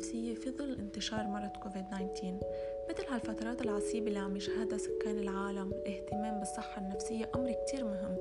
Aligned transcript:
النفسية 0.00 0.34
في 0.34 0.50
ظل 0.50 0.72
انتشار 0.72 1.26
مرض 1.26 1.50
كوفيد-19 1.62 2.24
مثل 2.90 3.06
هالفترات 3.08 3.62
العصيبة 3.62 4.06
اللي 4.06 4.18
عم 4.18 4.36
يشهدها 4.36 4.78
سكان 4.78 5.18
العالم 5.18 5.70
الاهتمام 5.70 6.38
بالصحة 6.38 6.80
النفسية 6.80 7.30
أمر 7.34 7.52
كتير 7.66 7.84
مهم 7.84 8.16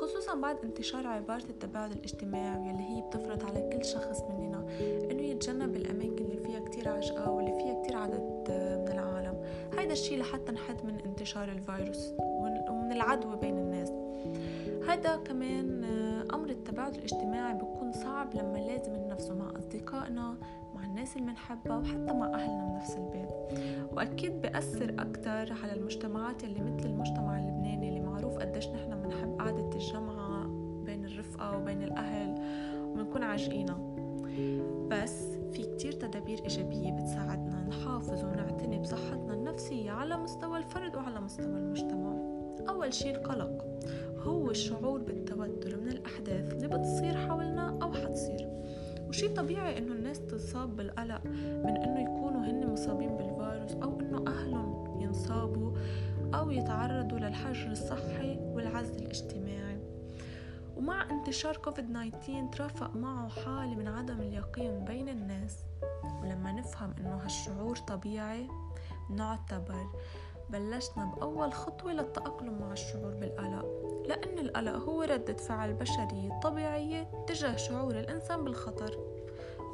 خصوصا 0.00 0.34
بعد 0.34 0.56
انتشار 0.64 1.06
عبارة 1.06 1.42
التباعد 1.50 1.92
الاجتماعي 1.92 2.58
واللي 2.58 2.82
هي 2.82 3.02
بتفرض 3.02 3.44
على 3.44 3.70
كل 3.72 3.84
شخص 3.84 4.22
مننا 4.22 4.66
إنه 5.10 5.22
يتجنب 5.22 5.76
الأماكن 5.76 6.24
اللي 6.24 6.38
فيها 6.38 6.60
كتير 6.60 6.88
عشقة 6.88 7.30
واللي 7.30 7.52
فيها 7.52 7.82
كتير 7.82 7.96
عدد 7.96 8.20
من 8.86 8.92
العالم. 8.92 9.44
هيدا 9.78 9.92
الشي 9.92 10.16
لحتى 10.16 10.52
نحد 10.52 10.84
من 10.84 11.00
انتشار 11.06 11.48
الفيروس 11.48 12.12
ومن 12.70 12.92
العدوى 12.92 13.36
بين 13.36 13.58
الناس. 13.58 13.92
هذا 14.88 15.16
كمان 15.16 15.84
أمر 16.34 16.50
التباعد 16.50 16.94
الاجتماعي 16.94 17.54
بيكون 17.54 17.92
صعب 17.92 18.34
لما 18.34 18.58
لازم 18.58 18.92
ننفسه 18.92 19.34
مع 19.34 19.50
أصدقائنا 19.58 20.34
مع 20.74 20.84
الناس 20.84 21.16
اللي 21.16 21.26
بنحبها 21.26 21.76
وحتى 21.76 22.12
مع 22.12 22.34
أهلنا 22.34 22.64
بنفس 22.64 22.96
البيت. 22.96 23.28
وأكيد 23.92 24.40
بأثر 24.40 24.94
أكتر 24.98 25.52
على 25.62 25.72
المجتمعات 25.76 26.44
اللي 26.44 26.60
مثل 26.60 26.86
المجتمع 26.86 27.38
اللبناني 27.38 27.88
اللي 27.88 28.00
معروف 28.00 28.38
قديش 28.38 28.68
نحن 28.68 29.02
بنحب 29.02 29.38
قعدة 29.38 29.70
الجمعة 29.72 30.46
بين 30.84 31.04
الرفقة 31.04 31.56
وبين 31.56 31.82
الأهل 31.82 32.34
وبنكون 32.84 33.22
عاشقينها 33.22 33.78
بس 34.90 35.24
في 35.52 35.62
كتير 35.62 35.92
تدابير 35.92 36.38
إيجابية 36.38 36.92
بتساعدنا 36.92 37.64
نحافظ 37.68 38.24
ونعتني 38.24 38.78
بصحتنا 38.78 39.34
النفسية 39.34 39.90
على 39.90 40.16
مستوى 40.16 40.58
الفرد 40.58 40.96
وعلى 40.96 41.20
مستوى 41.20 41.46
المجتمع. 41.46 42.12
أول 42.68 42.94
شي 42.94 43.10
القلق. 43.10 43.64
هو 44.22 44.50
الشعور 44.50 45.00
بالتوتر 45.00 45.76
من 45.76 45.88
الأحداث 45.88 46.52
اللي 46.52 46.68
بتصير 46.68 47.28
حولنا 47.28 47.78
أو 47.82 47.92
حتصير. 47.92 48.48
وشي 49.08 49.28
طبيعي 49.28 49.78
إنه 49.78 49.92
الناس 49.92 50.20
تصاب 50.20 50.76
بالقلق 50.76 51.20
من 51.64 51.76
إنه 51.76 52.00
يكونوا 52.00 52.40
هن 52.40 52.72
مصابين 52.72 53.16
بالفيروس 53.16 53.72
أو 53.72 54.00
إنه 54.00 54.24
أهلهم 54.26 55.00
ينصابوا 55.00 55.72
أو 56.34 56.50
يتعرضوا 56.50 57.18
للحجر 57.18 57.70
الصحي 57.70 58.38
والعزل 58.40 59.02
الاجتماعي. 59.02 59.78
ومع 60.76 61.10
انتشار 61.10 61.56
كوفيد 61.56 61.84
19 61.90 62.48
ترافق 62.52 62.96
معه 62.96 63.28
حالة 63.28 63.74
من 63.74 63.88
عدم 63.88 64.20
اليقين 64.20 64.84
بين 64.84 65.08
الناس. 65.08 65.56
ولما 66.22 66.52
نفهم 66.52 66.94
إنه 67.00 67.16
هالشعور 67.16 67.76
طبيعي 67.76 68.48
نعتبر 69.10 69.86
بلشنا 70.50 71.04
بأول 71.04 71.52
خطوة 71.52 71.92
للتأقلم 71.92 72.58
مع 72.60 72.72
الشعور 72.72 73.14
بالقلق 73.14 73.66
لأن 74.08 74.38
القلق 74.38 74.72
هو 74.72 75.02
ردة 75.02 75.34
فعل 75.36 75.74
بشرية 75.74 76.40
طبيعية 76.42 77.10
تجاه 77.26 77.56
شعور 77.56 77.98
الإنسان 77.98 78.44
بالخطر. 78.44 78.98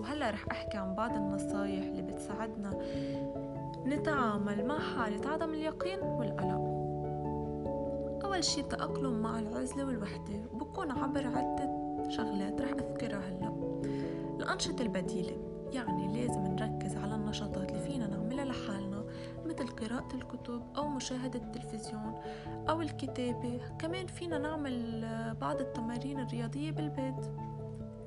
وهلأ 0.00 0.30
رح 0.30 0.46
أحكي 0.50 0.76
عن 0.76 0.94
بعض 0.94 1.14
النصايح 1.14 1.84
اللي 1.84 2.02
بتساعدنا 2.02 2.70
نتعامل 3.86 4.66
مع 4.66 4.78
حالة 4.78 5.28
عدم 5.30 5.54
اليقين 5.54 6.00
والقلق 6.00 6.74
أول 8.24 8.44
شي 8.44 8.60
التأقلم 8.60 9.22
مع 9.22 9.38
العزلة 9.38 9.84
والوحدة 9.86 10.36
بكون 10.52 10.90
عبر 10.90 11.26
عدة 11.26 11.84
شغلات 12.08 12.60
رح 12.60 12.70
أذكرها 12.70 13.18
هلأ. 13.18 13.52
الأنشطة 14.40 14.82
البديلة 14.82 15.36
يعني 15.72 16.20
لازم 16.20 16.40
نركز 16.40 16.96
على 16.96 17.14
النشاطات 17.14 17.70
اللي 17.70 17.82
فينا 17.82 18.06
نعملها 18.06 18.33
قراءة 19.80 20.14
الكتب 20.14 20.62
أو 20.76 20.88
مشاهدة 20.88 21.40
التلفزيون 21.40 22.14
أو 22.68 22.82
الكتابة. 22.82 23.60
كمان 23.78 24.06
فينا 24.06 24.38
نعمل 24.38 25.04
بعض 25.40 25.60
التمارين 25.60 26.20
الرياضية 26.20 26.70
بالبيت. 26.70 27.30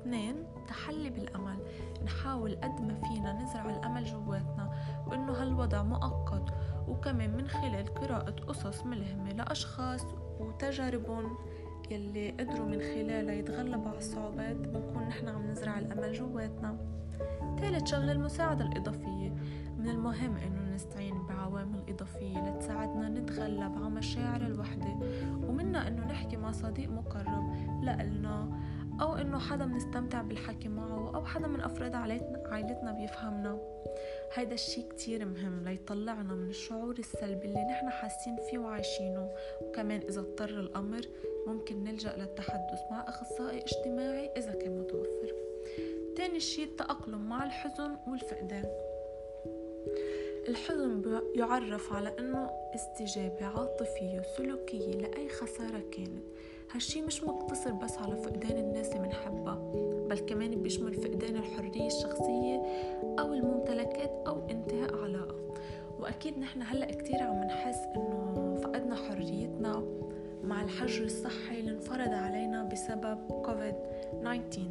اثنين 0.00 0.44
تحلي 0.68 1.10
بالأمل. 1.10 1.58
نحاول 2.04 2.56
قد 2.56 2.80
ما 2.80 2.94
فينا 2.94 3.32
نزرع 3.32 3.70
الأمل 3.70 4.04
جواتنا 4.04 4.70
وإنه 5.06 5.32
هالوضع 5.32 5.82
مؤقت. 5.82 6.54
وكمان 6.88 7.36
من 7.36 7.48
خلال 7.48 7.94
قراءة 7.94 8.30
قصص 8.30 8.86
ملهمة 8.86 9.32
لأشخاص 9.32 10.06
وتجاربهم 10.40 11.36
يلي 11.90 12.30
قدروا 12.30 12.66
من 12.66 12.80
خلالها 12.80 13.34
يتغلبوا 13.34 13.88
على 13.88 13.98
الصعوبات 13.98 14.56
بنكون 14.56 15.02
نحن 15.02 15.28
عم 15.28 15.50
نزرع 15.50 15.78
الأمل 15.78 16.12
جواتنا. 16.12 16.76
ثالث 17.60 17.90
شغلة 17.90 18.12
المساعدة 18.12 18.64
الإضافية. 18.64 19.17
من 19.78 19.88
المهم 19.88 20.36
إنه 20.36 20.74
نستعين 20.74 21.26
بعوامل 21.26 21.82
إضافية 21.88 22.50
لتساعدنا 22.50 23.08
نتغلب 23.08 23.76
على 23.76 23.90
مشاعر 23.90 24.40
الوحدة. 24.40 24.96
ومنا 25.48 25.88
إنه 25.88 26.06
نحكي 26.06 26.36
مع 26.36 26.52
صديق 26.52 26.90
مقرب 26.90 27.54
لإلنا 27.82 28.60
أو 29.00 29.16
إنه 29.16 29.38
حدا 29.38 29.64
بنستمتع 29.64 30.22
بالحكي 30.22 30.68
معه 30.68 31.14
أو 31.14 31.24
حدا 31.24 31.46
من 31.46 31.60
أفراد 31.60 31.94
عائلتنا 31.94 32.92
بيفهمنا. 32.92 33.58
هيدا 34.34 34.54
الشي 34.54 34.82
كتير 34.82 35.24
مهم 35.24 35.64
ليطلعنا 35.64 36.34
من 36.34 36.48
الشعور 36.48 36.98
السلبي 36.98 37.44
اللي 37.44 37.64
نحن 37.64 37.90
حاسين 37.90 38.36
فيه 38.50 38.58
وعايشينه. 38.58 39.30
وكمان 39.62 40.00
إذا 40.00 40.20
اضطر 40.20 40.60
الأمر 40.60 41.00
ممكن 41.46 41.84
نلجأ 41.84 42.16
للتحدث 42.16 42.80
مع 42.90 43.04
أخصائي 43.08 43.62
اجتماعي 43.62 44.30
إذا 44.36 44.52
كان 44.52 44.78
متوفر. 44.78 45.32
تاني 46.16 46.40
شي 46.40 46.64
التأقلم 46.64 47.28
مع 47.28 47.44
الحزن 47.44 47.96
والفقدان. 48.08 48.64
الحزن 50.48 51.20
يعرف 51.34 51.92
على 51.92 52.12
أنه 52.18 52.50
استجابة 52.74 53.46
عاطفية 53.46 54.20
وسلوكية 54.20 54.92
لأي 54.92 55.28
خسارة 55.28 55.82
كانت. 55.92 56.24
هالشي 56.74 57.02
مش 57.02 57.24
مقتصر 57.24 57.72
بس 57.72 57.98
على 57.98 58.16
فقدان 58.16 58.58
الناس 58.58 58.88
اللي 58.88 59.00
منحبها 59.00 59.54
بل 60.08 60.18
كمان 60.18 60.62
بيشمل 60.62 60.94
فقدان 60.94 61.36
الحرية 61.36 61.86
الشخصية 61.86 62.62
أو 63.18 63.34
الممتلكات 63.34 64.22
أو 64.26 64.48
انتهاء 64.50 64.96
علاقة. 65.02 65.54
وأكيد 66.00 66.38
نحن 66.38 66.62
هلأ 66.62 66.86
كتير 66.86 67.22
عم 67.22 67.44
نحس 67.44 67.78
إنه 67.96 68.56
فقدنا 68.62 68.96
حريتنا 68.96 69.84
مع 70.44 70.62
الحجر 70.62 71.04
الصحي 71.04 71.60
اللي 71.60 71.70
انفرض 71.70 72.12
علينا 72.12 72.62
بسبب 72.62 73.28
كوفيد 73.28 73.74
19 74.22 74.68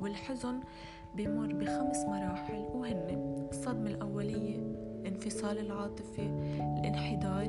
والحزن 0.00 0.60
بمر 1.14 1.52
بخمس 1.52 1.96
مراحل 1.96 2.64
وهن. 2.74 3.43
الصدمة 3.64 3.90
الأولية 3.90 4.56
الانفصال 5.00 5.58
العاطفي 5.58 6.22
الانحدار 6.78 7.48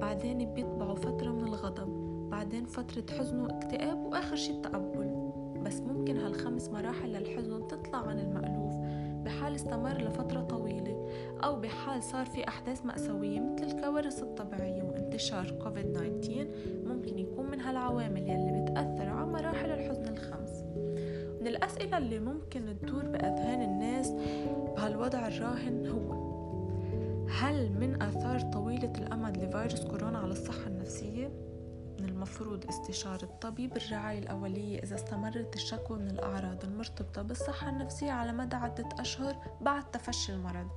بعدين 0.00 0.54
بيطبعوا 0.54 0.96
فترة 0.96 1.30
من 1.30 1.44
الغضب 1.44 1.88
بعدين 2.30 2.64
فترة 2.64 3.04
حزن 3.18 3.40
واكتئاب 3.40 3.98
وآخر 3.98 4.36
شي 4.36 4.52
التقبل 4.52 5.32
بس 5.64 5.80
ممكن 5.80 6.16
هالخمس 6.16 6.68
مراحل 6.68 7.08
للحزن 7.08 7.68
تطلع 7.68 7.98
عن 7.98 8.18
المألوف 8.18 8.72
بحال 9.24 9.54
استمر 9.54 9.98
لفترة 9.98 10.40
طويلة 10.40 11.08
أو 11.44 11.60
بحال 11.60 12.02
صار 12.02 12.26
في 12.26 12.48
أحداث 12.48 12.86
مأساوية 12.86 13.40
مثل 13.40 13.66
الكوارث 13.66 14.22
الطبيعية 14.22 14.82
وانتشار 14.82 15.50
كوفيد 15.50 15.92
19 15.92 16.46
ممكن 16.84 17.18
يكون 17.18 17.50
من 17.50 17.60
هالعوامل 17.60 18.22
يلي 18.22 18.66
بتأثر 18.70 19.08
على 19.08 19.26
مراحل 19.26 19.70
الحزن 19.70 20.08
الخمس. 20.08 20.41
من 21.42 21.48
الأسئلة 21.48 21.98
اللي 21.98 22.18
ممكن 22.18 22.78
تدور 22.82 23.02
بأذهان 23.02 23.62
الناس 23.62 24.10
بهالوضع 24.76 25.26
الراهن 25.26 25.86
هو 25.86 26.12
هل 27.30 27.72
من 27.72 28.02
آثار 28.02 28.40
طويلة 28.40 28.92
الأمد 28.98 29.36
لفيروس 29.36 29.84
كورونا 29.84 30.18
على 30.18 30.32
الصحة 30.32 30.66
النفسية؟ 30.66 31.26
من 32.00 32.08
المفروض 32.08 32.66
استشارة 32.68 33.28
طبيب 33.40 33.76
الرعاية 33.76 34.18
الأولية 34.18 34.82
إذا 34.82 34.94
استمرت 34.94 35.56
الشكوى 35.56 35.98
من 35.98 36.10
الأعراض 36.10 36.64
المرتبطة 36.64 37.22
بالصحة 37.22 37.68
النفسية 37.68 38.10
على 38.10 38.32
مدى 38.32 38.56
عدة 38.56 38.88
أشهر 38.98 39.36
بعد 39.60 39.90
تفشي 39.90 40.32
المرض 40.32 40.68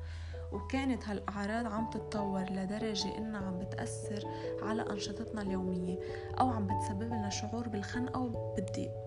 وكانت 0.54 1.04
هالأعراض 1.04 1.66
عم 1.66 1.90
تتطور 1.90 2.44
لدرجة 2.52 3.18
إنها 3.18 3.42
عم 3.42 3.60
بتأثر 3.60 4.24
على 4.62 4.82
أنشطتنا 4.82 5.42
اليومية 5.42 6.00
أو 6.40 6.50
عم 6.50 6.68
بتسبب 6.68 7.04
لنا 7.04 7.30
شعور 7.30 7.68
بالخنقة 7.68 8.20
وبالضيق 8.22 9.05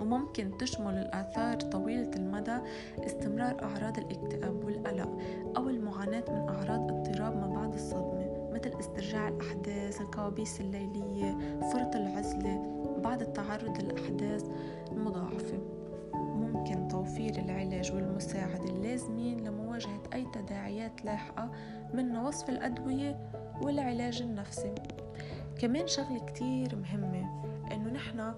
وممكن 0.00 0.56
تشمل 0.58 0.94
الآثار 0.94 1.56
طويلة 1.56 2.10
المدى 2.16 2.58
استمرار 2.98 3.62
أعراض 3.62 3.98
الاكتئاب 3.98 4.64
والقلق 4.64 5.18
أو 5.56 5.68
المعاناة 5.68 6.24
من 6.28 6.48
أعراض 6.48 6.90
اضطراب 6.90 7.36
ما 7.36 7.46
بعد 7.46 7.74
الصدمة 7.74 8.36
مثل 8.52 8.78
استرجاع 8.80 9.28
الأحداث 9.28 10.00
الكوابيس 10.00 10.60
الليلية 10.60 11.58
فرط 11.72 11.96
العزلة 11.96 12.76
بعد 13.04 13.22
التعرض 13.22 13.80
للأحداث 13.80 14.44
المضاعفة. 14.92 15.58
ممكن 16.14 16.88
توفير 16.88 17.38
العلاج 17.38 17.92
والمساعدة 17.92 18.64
اللازمين 18.64 19.48
لمواجهة 19.48 20.02
أي 20.12 20.26
تداعيات 20.32 21.04
لاحقة 21.04 21.50
من 21.94 22.16
وصف 22.16 22.50
الأدوية 22.50 23.30
والعلاج 23.62 24.22
النفسي. 24.22 24.74
كمان 25.58 25.86
شغلة 25.86 26.18
كتير 26.18 26.76
مهمة 26.76 27.44
إنه 27.72 27.90
نحن 27.92 28.34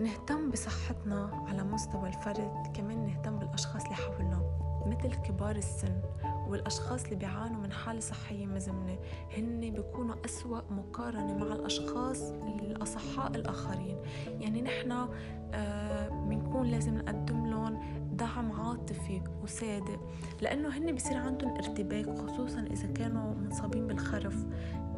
نهتم 0.00 0.50
بصحتنا 0.50 1.44
على 1.48 1.64
مستوى 1.64 2.08
الفرد 2.08 2.72
كمان 2.74 3.06
نهتم 3.06 3.38
بالأشخاص 3.38 3.84
اللي 3.84 3.94
حولنا 3.94 4.42
مثل 4.86 5.14
كبار 5.14 5.56
السن 5.56 6.00
والأشخاص 6.48 7.04
اللي 7.04 7.16
بيعانوا 7.16 7.60
من 7.60 7.72
حالة 7.72 8.00
صحية 8.00 8.46
مزمنة. 8.46 8.98
هن 9.36 9.60
بيكونوا 9.60 10.14
أسوأ 10.24 10.60
مقارنة 10.70 11.34
مع 11.34 11.52
الأشخاص 11.52 12.22
الأصحاء 12.60 13.36
الآخرين. 13.36 13.96
يعني 14.40 14.62
نحن 14.62 15.08
آه 15.54 16.08
بنكون 16.08 16.66
لازم 16.66 16.94
نقدم 16.94 17.46
لهم 17.46 17.80
دعم 18.12 18.52
عاطفي 18.52 19.20
وصادق 19.42 20.00
لأنه 20.42 20.68
هن 20.68 20.94
بصير 20.94 21.16
عندهم 21.16 21.54
ارتباك 21.54 22.18
خصوصا 22.18 22.60
إذا 22.60 22.86
كانوا 22.86 23.34
منصابين 23.34 23.86
بالخرف 23.86 24.46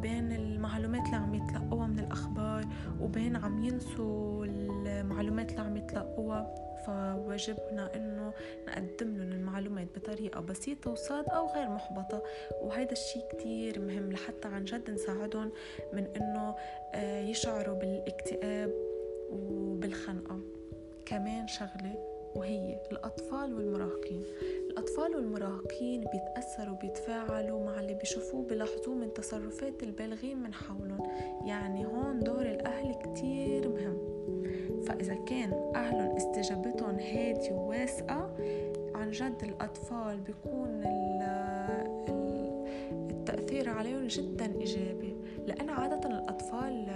بين 0.02 0.32
المعلومات 0.32 1.06
اللي 1.06 1.16
عم 1.16 1.34
يتلقوها 1.34 1.86
من 1.86 1.98
الأخبار 1.98 2.64
وبين 3.00 3.36
عم 3.36 3.64
ينسوا 3.64 4.35
المعلومات 5.26 5.50
اللي 5.50 5.62
عم 5.62 5.76
يتلقوها 5.76 6.54
فواجبنا 6.86 7.94
إنه 7.94 8.32
نقدم 8.68 9.16
لهم 9.16 9.32
المعلومات 9.32 9.86
بطريقة 9.96 10.40
بسيطة 10.40 10.90
وصادقة 10.90 11.36
أو 11.36 11.46
غير 11.46 11.68
محبطة. 11.68 12.22
وهذا 12.62 12.92
الشيء 12.92 13.22
كتير 13.32 13.80
مهم 13.80 14.12
لحتى 14.12 14.48
عن 14.48 14.64
جد 14.64 14.90
نساعدهم 14.90 15.52
من 15.92 16.06
إنه 16.16 16.54
آه، 16.94 17.20
يشعروا 17.20 17.78
بالاكتئاب 17.78 18.72
وبالخنقة. 19.30 20.40
كمان 21.06 21.48
شغلة 21.48 22.16
وهي 22.36 22.80
الأطفال 22.92 23.54
والمراهقين. 23.54 24.22
الأطفال 24.70 25.16
والمراهقين 25.16 26.00
بيتأثروا 26.00 26.76
بيتفاعلوا 26.76 27.64
مع 27.64 27.80
اللي 27.80 27.94
بيشوفوه 27.94 28.46
بيلاحظوه 28.46 28.94
من 28.94 29.14
تصرفات 29.14 29.82
البالغين 29.82 30.38
من 30.38 30.54
حولهم. 30.54 31.10
يعني 31.46 31.86
هون 31.86 32.18
دور 32.18 32.42
الأهل 32.42 32.94
كتير 32.94 33.55
فإذا 34.86 35.14
كان 35.14 35.72
أهلهم 35.74 36.16
استجابتهم 36.16 36.98
هادية 36.98 37.52
وواسعة 37.52 38.30
عن 38.94 39.10
جد 39.10 39.42
الأطفال 39.42 40.20
بيكون 40.20 40.82
التأثير 43.10 43.70
عليهم 43.70 44.06
جدا 44.06 44.60
إيجابي. 44.60 45.16
لأن 45.46 45.70
عادة 45.70 46.08
الأطفال 46.08 46.86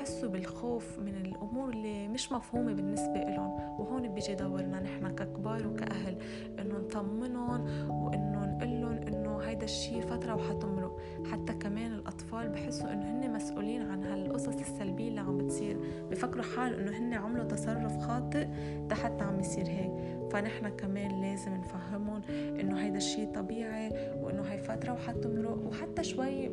بحسوا 0.00 0.28
بالخوف 0.28 0.98
من 0.98 1.14
الأمور 1.16 1.70
اللي 1.70 2.08
مش 2.08 2.32
مفهومة 2.32 2.72
بالنسبة 2.72 3.14
لهم 3.14 3.80
وهون 3.80 4.08
بيجي 4.08 4.34
دورنا 4.34 4.80
نحن 4.80 5.14
ككبار 5.14 5.66
وكأهل 5.66 6.18
إنه 6.58 6.78
نطمنهم 6.78 7.90
وإنه 7.90 8.46
نقول 8.46 8.80
لهم 8.80 8.92
إنه 8.92 9.38
هيدا 9.38 9.64
الشيء 9.64 10.00
فترة 10.00 10.34
وحتمرق. 10.34 11.00
حتى 11.32 11.52
كمان 11.52 11.92
الأطفال 11.92 12.48
بحسوا 12.48 12.92
إنه 12.92 13.10
هن 13.10 13.32
مسؤولين 13.32 13.82
عن 13.90 14.04
هالقصص 14.04 14.60
السلبية 14.60 15.08
اللي 15.08 15.20
عم 15.20 15.38
بتصير. 15.38 15.76
بفكروا 16.10 16.44
حال 16.44 16.74
إنه 16.74 16.98
هن 16.98 17.14
عملوا 17.14 17.44
تصرف 17.44 17.98
خاطئ 17.98 18.46
حتى 18.92 19.24
عم 19.24 19.40
يصير 19.40 19.66
هيك. 19.66 19.92
فنحن 20.32 20.68
كمان 20.68 21.20
لازم 21.20 21.54
نفهمهم 21.54 22.22
إنه 22.30 22.76
هيدا 22.76 22.96
الشيء 22.96 23.32
طبيعي 23.32 23.88
وإنه 24.22 24.42
هاي 24.42 24.58
فترة 24.58 24.92
وحتمرق. 24.92 25.58
وحتى 25.66 26.04
شوي 26.04 26.50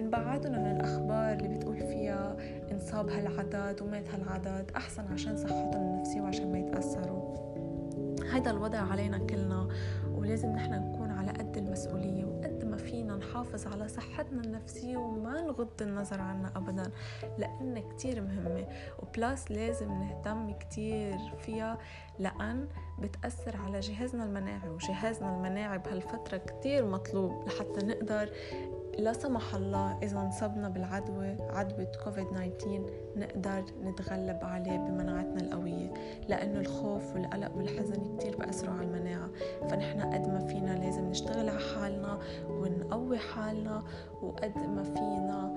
نبعدهم 0.00 0.54
عن 0.54 0.76
الأخبار 0.76 1.32
اللي 1.32 1.48
بتقول 1.48 1.76
انصاب 2.96 3.10
هالعدد 3.10 3.82
ومات 3.82 4.08
هالعدد 4.08 4.70
أحسن 4.76 5.12
عشان 5.12 5.36
صحتهم 5.36 5.72
النفسية 5.72 6.20
وعشان 6.20 6.52
ما 6.52 6.58
يتأثروا. 6.58 7.36
هيدا 8.32 8.50
الوضع 8.50 8.78
علينا 8.78 9.18
كلنا 9.18 9.68
ولازم 10.14 10.48
نحن 10.48 10.72
نكون 10.72 11.10
على 11.10 11.30
قد 11.30 11.56
المسؤولية 11.56 12.24
وقد 12.24 12.64
ما 12.64 12.76
فينا 12.76 13.16
نحافظ 13.16 13.66
على 13.66 13.88
صحتنا 13.88 14.42
النفسية 14.42 14.96
وما 14.96 15.40
نغض 15.42 15.82
النظر 15.82 16.20
عنها 16.20 16.52
أبدا 16.56 16.90
لأنها 17.38 17.82
كتير 17.92 18.20
مهمة. 18.20 18.66
وبلاس 18.98 19.50
لازم 19.50 19.92
نهتم 19.92 20.50
كتير 20.50 21.18
فيها 21.38 21.78
لأن 22.18 22.68
بتأثر 22.98 23.56
على 23.56 23.80
جهازنا 23.80 24.24
المناعي 24.24 24.68
وجهازنا 24.68 25.36
المناعي 25.36 25.78
بهالفترة 25.78 26.36
كتير 26.36 26.86
مطلوب 26.86 27.46
لحتى 27.46 27.86
نقدر 27.86 28.30
لا 28.98 29.12
سمح 29.12 29.54
الله 29.54 29.98
إذا 30.02 30.20
انصبنا 30.20 30.68
بالعدوى 30.68 31.36
عدوى 31.40 31.86
كوفيد 32.04 32.26
19 32.26 32.90
نقدر 33.16 33.64
نتغلب 33.84 34.38
عليه 34.42 34.76
بمناعتنا 34.76 35.40
القوية 35.40 35.92
لأنه 36.28 36.60
الخوف 36.60 37.14
والقلق 37.14 37.56
والحزن 37.56 38.16
كتير 38.16 38.36
بأثروا 38.36 38.74
على 38.74 38.86
المناعة. 38.86 39.30
فنحن 39.68 40.00
قد 40.00 40.28
ما 40.28 40.46
فينا 40.46 40.78
لازم 40.78 41.04
نشتغل 41.04 41.48
على 41.48 41.58
حالنا 41.58 42.18
ونقوي 42.48 43.18
حالنا 43.18 43.82
وقد 44.22 44.58
ما 44.58 44.82
فينا 44.82 45.54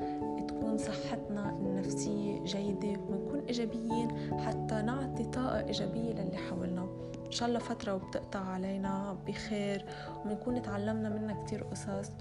تكون 0.48 0.78
صحتنا 0.78 1.50
النفسية 1.50 2.44
جيدة 2.44 3.00
ونكون 3.10 3.40
إيجابيين 3.48 4.40
حتى 4.40 4.82
نعطي 4.82 5.24
طاقة 5.24 5.60
إيجابية 5.60 6.14
للي 6.14 6.38
حولنا. 6.38 6.88
إن 7.26 7.32
شاء 7.32 7.48
الله 7.48 7.60
فترة 7.60 7.96
وبتقطع 7.96 8.40
علينا 8.40 9.18
بخير 9.28 9.86
ونكون 10.26 10.62
تعلمنا 10.62 11.10
منها 11.10 11.44
كتير 11.44 11.64
قصص. 11.64 12.12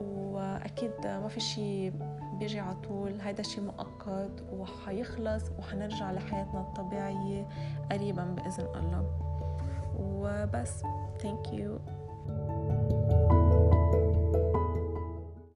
وأكيد 0.00 0.90
ما 1.04 1.28
في 1.28 1.40
شيء 1.40 1.92
بيجي 2.38 2.60
على 2.60 2.74
طول. 2.74 3.20
هيدا 3.20 3.42
شيء 3.42 3.64
مؤقت 3.64 4.44
وحيخلص 4.52 5.50
وحنرجع 5.58 6.12
لحياتنا 6.12 6.60
الطبيعية 6.60 7.48
قريبا 7.92 8.24
بإذن 8.24 8.66
الله. 8.76 9.04
وبس. 9.98 10.82
ثانك 11.20 11.52
يو 11.52 11.78